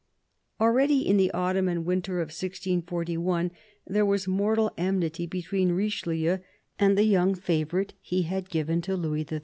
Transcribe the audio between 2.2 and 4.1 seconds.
of 1641, there